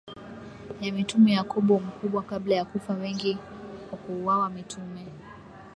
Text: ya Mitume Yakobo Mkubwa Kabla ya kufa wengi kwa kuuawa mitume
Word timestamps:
ya 0.81 0.91
Mitume 0.91 1.31
Yakobo 1.33 1.79
Mkubwa 1.79 2.23
Kabla 2.23 2.55
ya 2.55 2.65
kufa 2.65 2.93
wengi 2.93 3.37
kwa 3.89 3.97
kuuawa 3.97 4.49
mitume 4.49 5.07